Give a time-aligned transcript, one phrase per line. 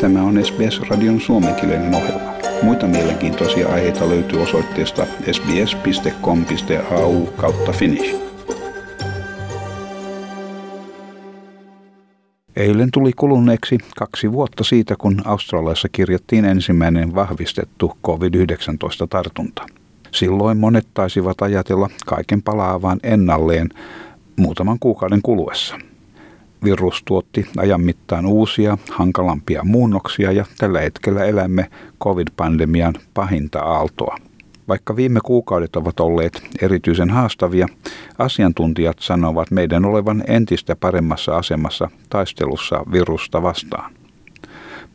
[0.00, 2.32] Tämä on SBS-radion suomenkielinen ohjelma.
[2.62, 8.16] Muita mielenkiintoisia aiheita löytyy osoitteesta sbs.com.au kautta finnish.
[12.56, 19.66] Eilen tuli kuluneeksi kaksi vuotta siitä, kun Australiassa kirjattiin ensimmäinen vahvistettu COVID-19-tartunta.
[20.10, 23.68] Silloin monet taisivat ajatella kaiken palaavan ennalleen
[24.36, 25.78] muutaman kuukauden kuluessa–
[26.64, 31.70] virus tuotti ajan mittaan uusia, hankalampia muunnoksia ja tällä hetkellä elämme
[32.04, 34.16] covid-pandemian pahinta aaltoa.
[34.68, 37.66] Vaikka viime kuukaudet ovat olleet erityisen haastavia,
[38.18, 43.99] asiantuntijat sanovat meidän olevan entistä paremmassa asemassa taistelussa virusta vastaan.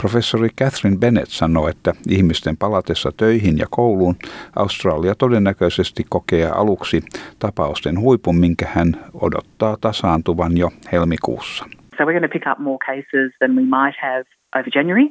[0.01, 4.15] Professori Catherine Bennett sanoi, että ihmisten palatessa töihin ja kouluun
[4.55, 7.01] Australia todennäköisesti kokee aluksi
[7.39, 8.87] tapausten huipun, minkä hän
[9.21, 11.65] odottaa tasaantuvan jo helmikuussa.
[11.97, 15.07] So we're going to pick up more cases than we might have over January,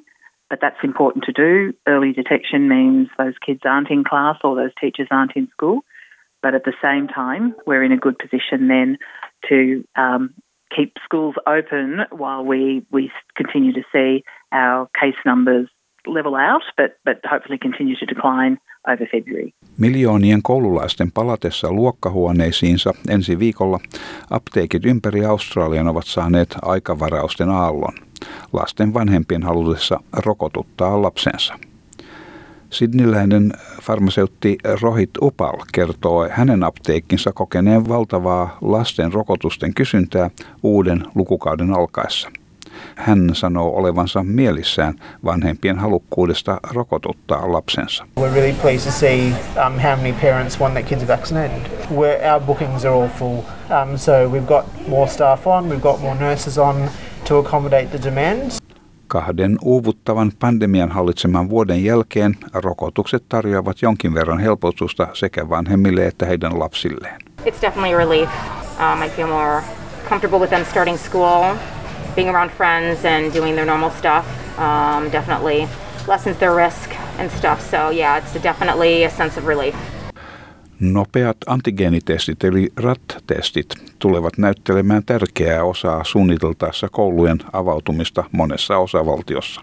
[0.50, 1.72] but that's important to do.
[1.86, 5.78] Early detection means those kids aren't in class or those teachers aren't in school.
[6.44, 8.98] But at the same time, we're in a good position then
[9.48, 10.34] to um,
[10.76, 14.24] keep schools open while we, we continue to see
[14.54, 15.68] our case numbers
[16.06, 19.50] level out, but, but hopefully continue to decline over February.
[19.78, 23.78] Miljoonien koululaisten palatessa luokkahuoneisiinsa ensi viikolla
[24.30, 27.94] apteekit ympäri Australian ovat saaneet aikavarausten aallon
[28.52, 31.58] lasten vanhempien halutessa rokotuttaa lapsensa.
[32.70, 33.52] Sidniläinen
[33.82, 40.30] farmaseutti Rohit Upal kertoo hänen apteekkinsa kokeneen valtavaa lasten rokotusten kysyntää
[40.62, 42.30] uuden lukukauden alkaessa.
[42.96, 48.06] Hän sanoo olevansa mielissään vanhempien halukkuudesta rokotuttaa lapsensa.
[48.20, 49.28] We're really pleased to see
[49.66, 51.60] um, how many parents want their kids vaccinated.
[51.90, 53.38] We're, our bookings are all full,
[53.70, 56.76] um, so we've got more staff on, we've got more nurses on
[57.24, 58.58] to accommodate the demands.
[59.06, 66.58] Kahden uuvuttavan pandemian hallitseman vuoden jälkeen rokotukset tarjoavat jonkin verran helpotusta sekä vanhemmille että heidän
[66.58, 67.20] lapsilleen.
[67.40, 68.28] It's definitely a relief.
[68.78, 69.62] Um, I feel more
[70.08, 71.54] comfortable with them starting school,
[72.14, 74.24] being around friends and doing their normal stuff.
[74.58, 75.68] Um, definitely
[76.08, 77.60] lessens their risk and stuff.
[77.70, 79.74] So yeah, it's definitely a sense of relief.
[80.80, 89.60] Nopeat antigeenitestit eli RAT-testit tulevat näyttelemään tärkeää osaa suunniteltaessa koulujen avautumista monessa osavaltiossa.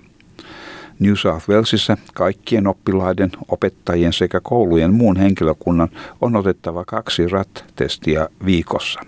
[1.00, 5.90] New South Walesissa kaikkien oppilaiden, opettajien sekä koulujen muun henkilökunnan
[6.22, 9.02] on otettava kaksi RAT-testiä viikossa.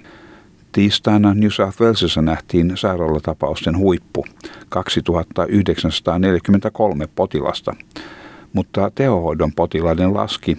[0.73, 4.25] Tiistaina New South Walesissa nähtiin sairaalatapausten huippu,
[4.69, 7.75] 2943 potilasta,
[8.53, 10.57] mutta tehohoidon potilaiden laski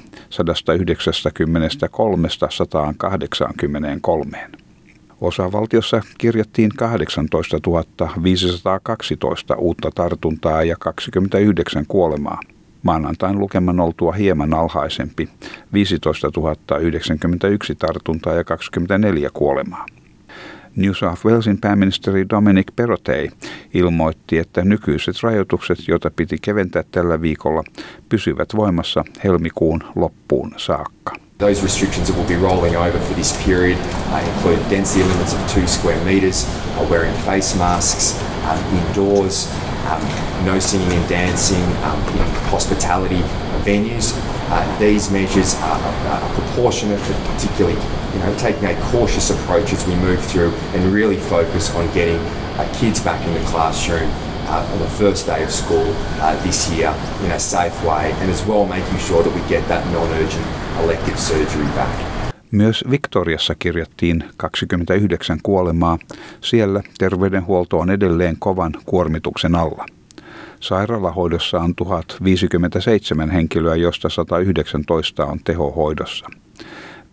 [4.35, 4.39] 193-183.
[5.21, 7.57] Osavaltiossa kirjattiin 18
[8.23, 12.41] 512 uutta tartuntaa ja 29 kuolemaa.
[12.83, 15.29] Maanantain lukeman oltua hieman alhaisempi
[15.73, 16.29] 15
[16.81, 19.87] 091 tartuntaa ja 24 kuolemaa.
[20.77, 23.31] New South Walesin pääministeri Dominic Perrottet
[23.75, 27.63] ilmoitti, että nykyiset rajoitukset, joita piti keventää tällä viikolla,
[28.09, 31.13] pysyvät voimassa helmikuun loppuun saakka.
[31.39, 33.79] Those restrictions that will be rolling over for this period
[34.13, 36.47] uh, include density limits of two square metres,
[36.79, 39.51] uh, wearing face masks um, indoors,
[39.91, 40.01] um,
[40.45, 43.23] no singing and dancing um, in hospitality
[43.65, 44.15] venues.
[44.51, 47.77] Uh, these measures are, are, proportionate, particularly
[48.15, 52.19] you know, taking a cautious approach as we move through and really focus on getting
[52.59, 54.11] uh, kids back in the classroom
[54.47, 58.31] uh, on the first day of school uh, this year in a safe way, and
[58.31, 60.47] as well making sure that we get that non-urgent
[60.85, 62.15] elective surgery back.
[62.51, 65.99] Myös Victoriassa kirjattiin 29 kuolemaa.
[66.41, 69.87] Siellä terveydenhuolto on edelleen kovan kuormituksen alla.
[70.61, 76.27] Sairaalahoidossa on 1057 henkilöä, josta 119 on tehohoidossa.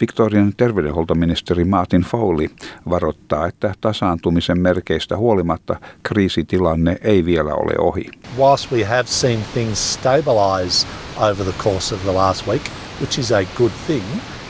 [0.02, 2.50] Victorian terveydenhuoltoministeri Martin Foley
[2.90, 8.06] varoittaa, että tasaantumisen merkeistä huolimatta kriisitilanne ei vielä ole ohi.
[8.38, 10.88] Whilst we have seen things stabilize
[11.18, 12.62] over the course of the last week,
[13.02, 14.04] which is a good thing,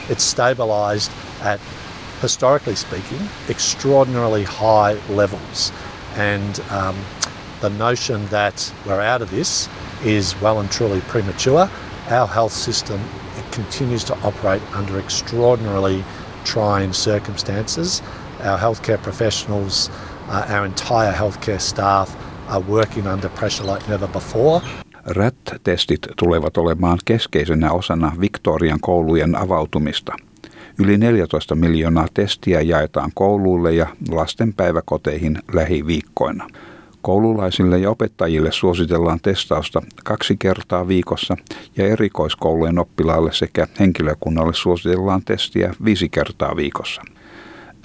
[0.10, 1.12] it's stabilized
[1.46, 1.62] at
[2.24, 5.74] historically speaking extraordinarily high levels
[6.18, 6.96] and um,
[7.62, 9.70] the notion that we're out of this
[10.06, 11.70] is well and truly premature.
[12.10, 13.00] Our health system
[13.52, 16.04] continues to operate under extraordinarily
[16.46, 18.04] trying circumstances.
[18.44, 19.92] Our healthcare professionals,
[20.30, 22.16] uh, our entire healthcare staff
[22.48, 24.62] are working under pressure like never before.
[25.06, 30.14] RAT-testit tulevat olemaan keskeisenä osana Victorian koulujen avautumista.
[30.80, 36.48] Yli 14 miljoonaa testiä jaetaan kouluille ja lasten päiväkoteihin lähiviikkoina.
[37.02, 41.38] Koululaisille ja opettajille suositellaan testausta kaksi kertaa viikossa
[41.78, 47.02] ja erikoiskoulujen oppilaille sekä henkilökunnalle suositellaan testiä viisi kertaa viikossa.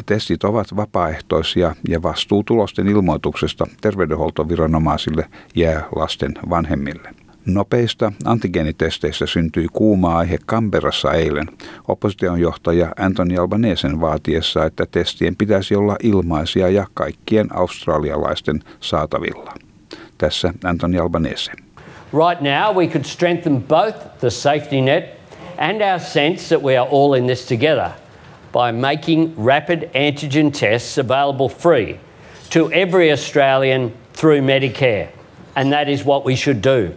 [0.06, 7.25] Testit ovat vapaaehtoisia ja vastuu tulosten ilmoituksesta terveydenhuoltoviranomaisille jää lasten vanhemmille.
[7.46, 11.46] Nopeista antigeenitesteistä syntyi kuuma aihe Kamperassa eilen
[11.88, 19.54] opposition johtaja Anthony Albanesen vaatiessa, että testien pitäisi olla ilmaisia ja kaikkien australialaisten saatavilla.
[20.18, 21.52] Tässä Anthony Albanese.
[22.12, 25.04] Right now we could strengthen both the safety net
[25.58, 27.90] and our sense that we are all in this together
[28.52, 32.00] by making rapid antigen tests available free
[32.50, 35.08] to every Australian through Medicare.
[35.56, 36.92] And that is what we should do.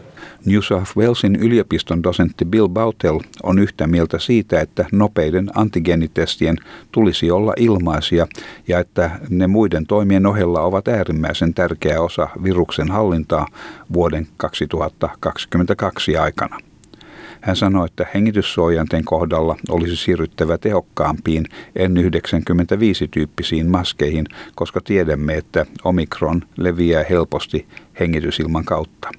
[0.45, 6.57] New South Walesin yliopiston dosentti Bill Bautel on yhtä mieltä siitä, että nopeiden antigeenitestien
[6.91, 8.27] tulisi olla ilmaisia
[8.67, 13.47] ja että ne muiden toimien ohella ovat äärimmäisen tärkeä osa viruksen hallintaa
[13.93, 16.57] vuoden 2022 aikana.
[17.41, 21.45] Hän sanoi, että hengityssuojanten kohdalla olisi siirryttävä tehokkaampiin
[21.79, 24.25] N95-tyyppisiin maskeihin,
[24.55, 27.67] koska tiedämme, että omikron leviää helposti
[27.99, 29.09] hengitysilman kautta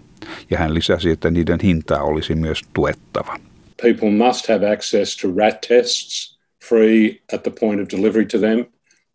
[0.50, 3.36] ja hän lisäsi, että niiden hintaa olisi myös tuettava.
[3.82, 6.38] People must have access to rat tests
[6.68, 8.66] free at the point of delivery to them.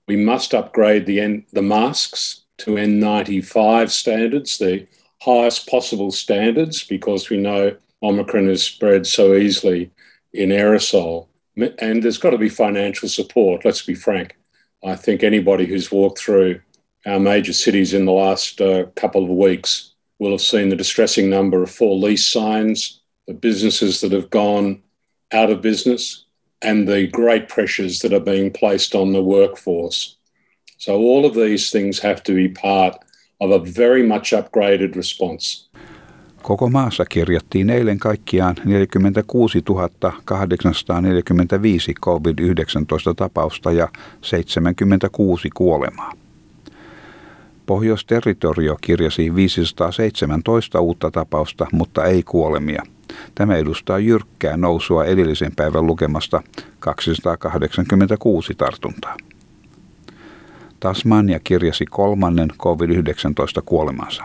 [0.08, 4.88] We must upgrade the, N- the masks to N95 standards, the
[5.26, 9.92] highest possible standards, because we know Omicron has spread so easily
[10.34, 11.28] in aerosol.
[11.80, 14.36] And there's got to be financial support, let's be frank.
[14.84, 16.62] I think anybody who's walked through
[17.06, 21.30] our major cities in the last uh, couple of weeks will have seen the distressing
[21.30, 24.82] number of for lease signs, the businesses that have gone
[25.34, 26.26] out of business,
[26.62, 30.18] and the great pressures that are being placed on the workforce.
[30.78, 32.96] So, all of these things have to be part
[33.40, 35.70] of a very much upgraded response.
[36.42, 39.56] Koko maassa kirjattiin eilen kaikkiaan 46
[40.26, 43.90] 845 COVID-19 tapausta ja
[44.22, 46.25] 76 kuolemaa.
[47.66, 52.84] Pohjoisterritorio kirjasi 517 uutta tapausta, mutta ei kuolemia.
[53.36, 56.44] Tämä edustaa jyrkkää nousua edellisen päivän lukemasta
[56.80, 59.18] 286 tartuntaa.
[60.80, 64.24] Tasmania kirjasi kolmannen COVID-19 kuolemansa.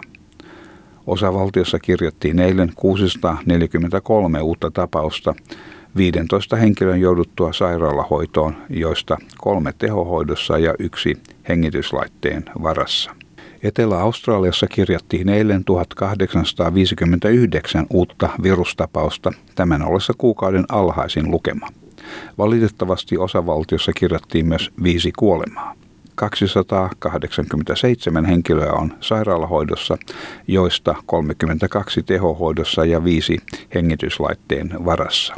[1.06, 5.34] Osavaltiossa kirjattiin eilen 643 uutta tapausta,
[5.96, 11.16] 15 henkilön jouduttua sairaalahoitoon, joista kolme tehohoidossa ja yksi
[11.48, 13.19] hengityslaitteen varassa.
[13.62, 21.68] Etelä-Australiassa kirjattiin eilen 1859 uutta virustapausta, tämän ollessa kuukauden alhaisin lukema.
[22.38, 25.74] Valitettavasti osavaltiossa kirjattiin myös viisi kuolemaa.
[26.14, 29.98] 287 henkilöä on sairaalahoidossa,
[30.46, 33.38] joista 32 tehohoidossa ja viisi
[33.74, 35.34] hengityslaitteen varassa.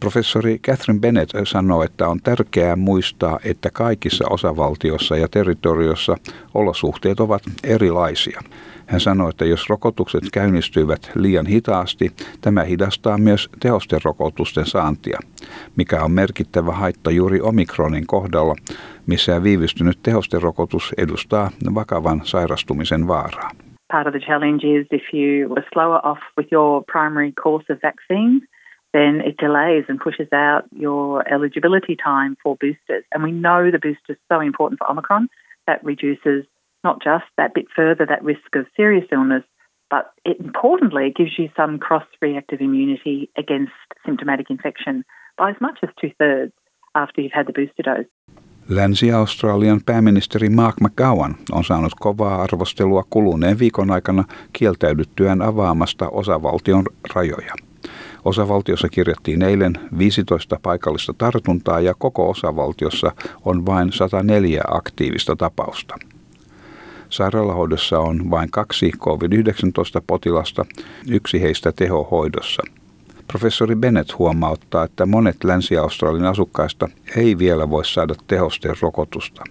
[0.00, 6.16] Professori Catherine Bennett sanoo, että on tärkeää muistaa, että kaikissa osavaltiossa ja territoriossa
[6.54, 8.40] olosuhteet ovat erilaisia.
[8.86, 12.10] Hän sanoi, että jos rokotukset käynnistyvät liian hitaasti,
[12.40, 15.18] tämä hidastaa myös tehosterokotusten saantia,
[15.76, 18.54] mikä on merkittävä haitta juuri omikronin kohdalla,
[19.06, 23.50] missä viivystynyt tehosterokotus edustaa vakavan sairastumisen vaaraa.
[23.92, 27.78] Part of the challenge is if you were slower off with your primary course of
[27.82, 28.42] vaccines,
[28.92, 33.04] then it delays and pushes out your eligibility time for boosters.
[33.12, 35.28] And we know the booster is so important for Omicron
[35.66, 36.44] that reduces
[36.84, 39.44] not just that bit further that risk of serious illness,
[39.90, 43.72] but it importantly gives you some cross reactive immunity against
[44.06, 45.04] symptomatic infection
[45.36, 46.52] by as much as two thirds
[46.94, 48.08] after you've had the booster dose.
[48.68, 57.67] Länsi-Australian pääministeri Mark McGowan on saanut kovaa arvostelua kuluneen viikon aikana kieltäydyttyään avaamasta osavaltion rajoja.
[58.24, 63.12] Osavaltiossa kirjattiin eilen 15 paikallista tartuntaa ja koko osavaltiossa
[63.44, 65.94] on vain 104 aktiivista tapausta.
[67.10, 70.64] Sairaalahoidossa on vain kaksi COVID-19-potilasta,
[71.08, 72.62] yksi heistä tehohoidossa.
[73.28, 79.44] Professori Bennett huomauttaa, että monet Länsi-Australian asukkaista ei vielä voi saada tehosteen rokotusta.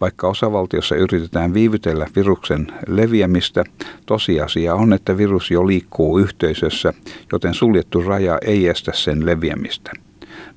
[0.00, 3.64] Vaikka osavaltiossa yritetään viivytellä viruksen leviämistä,
[4.06, 6.92] tosiasia on, että virus jo liikkuu yhteisössä,
[7.32, 9.90] joten suljettu raja ei estä sen leviämistä.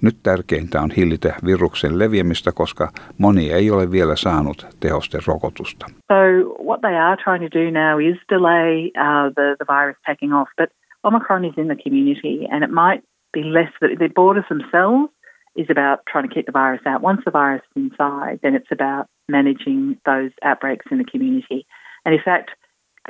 [0.01, 5.85] Nyt tärkeintä on hillitä viruksen leviämistä, koska moni ei ole vielä saanut tehosterokotusta.
[6.11, 6.19] So
[6.65, 10.49] what they are trying to do now is delay uh, the, the virus taking off,
[10.57, 10.69] but
[11.03, 15.09] Omicron is in the community and it might be less that the borders themselves
[15.55, 17.01] is about trying to keep the virus out.
[17.01, 21.65] Once the virus is inside, then it's about managing those outbreaks in the community.
[22.05, 22.47] And if that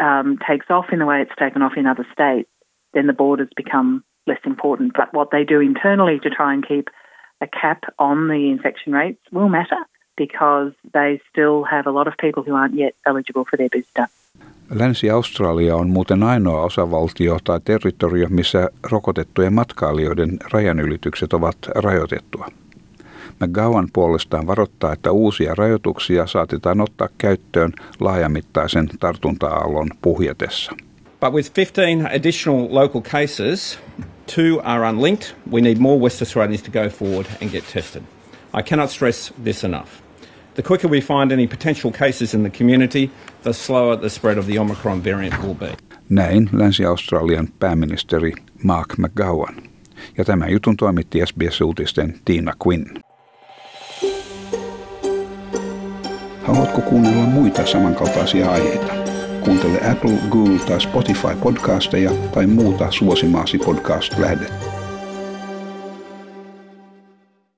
[0.04, 2.50] um, takes off in the way it's taken off in other states,
[2.94, 4.94] then the borders become less important.
[4.96, 6.90] But what they do internally to try and keep
[7.42, 9.78] a cap on the infection rates will matter
[10.18, 14.08] because they still have a lot of people who aren't yet eligible for their booster.
[14.72, 22.48] Länsi-Australia on muuten ainoa osavaltio tai territorio, missä rokotettujen matkailijoiden rajanylitykset ovat rajoitettua.
[23.40, 30.72] McGowan puolestaan varoittaa, että uusia rajoituksia saatetaan ottaa käyttöön laajamittaisen tartunta-aallon puhjetessa.
[31.20, 33.80] But with 15 additional local cases,
[34.36, 35.36] two are unlinked.
[35.52, 38.04] We need more West Australians to go forward and get tested.
[38.60, 40.01] I cannot stress this enough.
[40.56, 43.10] The quicker we find any potential cases in the community,
[43.44, 45.78] the slower the spread of the Omicron variant will be.
[46.10, 49.56] Näin Länsi-Australian pääministeri Mark McGowan.
[50.18, 52.86] Ja tämän jutun toimitti SBS-uutisten Tiina Quinn.
[56.44, 58.94] Haluatko kuunnella muita samankaltaisia aiheita?
[59.42, 64.71] Kuuntele Apple, Google tai Spotify podcasteja tai muuta suosimaasi podcast-lähdettä.